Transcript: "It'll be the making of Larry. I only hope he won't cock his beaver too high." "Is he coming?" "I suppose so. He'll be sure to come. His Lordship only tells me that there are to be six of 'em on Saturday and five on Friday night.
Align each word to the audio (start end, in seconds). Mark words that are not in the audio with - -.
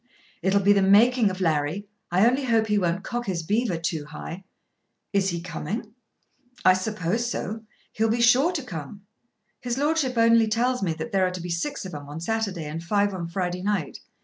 "It'll 0.41 0.61
be 0.61 0.73
the 0.73 0.81
making 0.81 1.29
of 1.29 1.41
Larry. 1.41 1.85
I 2.09 2.25
only 2.25 2.45
hope 2.45 2.65
he 2.65 2.79
won't 2.79 3.03
cock 3.03 3.27
his 3.27 3.43
beaver 3.43 3.77
too 3.77 4.05
high." 4.05 4.45
"Is 5.13 5.29
he 5.29 5.39
coming?" 5.39 5.93
"I 6.65 6.73
suppose 6.73 7.29
so. 7.29 7.61
He'll 7.91 8.09
be 8.09 8.19
sure 8.19 8.51
to 8.53 8.63
come. 8.63 9.03
His 9.59 9.77
Lordship 9.77 10.17
only 10.17 10.47
tells 10.47 10.81
me 10.81 10.93
that 10.93 11.11
there 11.11 11.27
are 11.27 11.29
to 11.29 11.39
be 11.41 11.51
six 11.51 11.85
of 11.85 11.93
'em 11.93 12.09
on 12.09 12.19
Saturday 12.19 12.65
and 12.65 12.83
five 12.83 13.13
on 13.13 13.27
Friday 13.27 13.61
night. 13.61 13.99